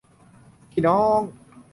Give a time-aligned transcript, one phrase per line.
[0.71, 1.19] พี่น้อง